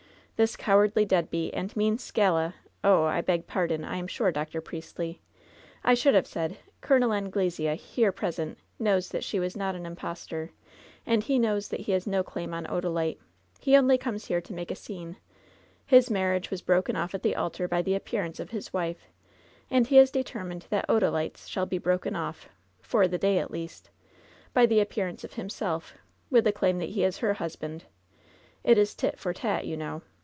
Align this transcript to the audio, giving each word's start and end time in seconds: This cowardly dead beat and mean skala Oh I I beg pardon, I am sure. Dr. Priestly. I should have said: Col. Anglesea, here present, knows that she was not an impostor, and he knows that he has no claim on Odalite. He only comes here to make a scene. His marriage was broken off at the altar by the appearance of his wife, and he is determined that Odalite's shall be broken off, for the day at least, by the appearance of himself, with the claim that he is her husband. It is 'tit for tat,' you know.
This 0.37 0.55
cowardly 0.57 1.05
dead 1.05 1.29
beat 1.29 1.53
and 1.53 1.75
mean 1.77 1.99
skala 1.99 2.55
Oh 2.83 3.03
I 3.03 3.17
I 3.17 3.21
beg 3.21 3.45
pardon, 3.45 3.85
I 3.85 3.97
am 3.97 4.07
sure. 4.07 4.31
Dr. 4.31 4.59
Priestly. 4.59 5.21
I 5.83 5.93
should 5.93 6.15
have 6.15 6.25
said: 6.25 6.57
Col. 6.81 7.13
Anglesea, 7.13 7.75
here 7.75 8.11
present, 8.11 8.57
knows 8.79 9.09
that 9.09 9.23
she 9.23 9.39
was 9.39 9.55
not 9.55 9.75
an 9.75 9.85
impostor, 9.85 10.49
and 11.05 11.21
he 11.23 11.37
knows 11.37 11.67
that 11.69 11.81
he 11.81 11.91
has 11.91 12.07
no 12.07 12.23
claim 12.23 12.55
on 12.55 12.65
Odalite. 12.65 13.19
He 13.59 13.77
only 13.77 13.99
comes 13.99 14.25
here 14.25 14.41
to 14.41 14.53
make 14.55 14.71
a 14.71 14.75
scene. 14.75 15.17
His 15.85 16.09
marriage 16.09 16.49
was 16.49 16.63
broken 16.63 16.95
off 16.95 17.13
at 17.13 17.21
the 17.21 17.35
altar 17.35 17.67
by 17.67 17.83
the 17.83 17.93
appearance 17.93 18.39
of 18.39 18.49
his 18.49 18.73
wife, 18.73 19.11
and 19.69 19.85
he 19.85 19.99
is 19.99 20.09
determined 20.09 20.65
that 20.71 20.89
Odalite's 20.89 21.47
shall 21.47 21.67
be 21.67 21.77
broken 21.77 22.15
off, 22.15 22.49
for 22.81 23.07
the 23.07 23.19
day 23.19 23.37
at 23.37 23.51
least, 23.51 23.91
by 24.55 24.65
the 24.65 24.79
appearance 24.79 25.23
of 25.23 25.33
himself, 25.33 25.93
with 26.31 26.45
the 26.45 26.51
claim 26.51 26.79
that 26.79 26.89
he 26.89 27.03
is 27.03 27.19
her 27.19 27.35
husband. 27.35 27.83
It 28.63 28.79
is 28.79 28.95
'tit 28.95 29.19
for 29.19 29.33
tat,' 29.33 29.67
you 29.67 29.77
know. 29.77 30.01